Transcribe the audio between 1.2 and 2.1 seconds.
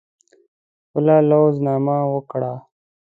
لوز نامه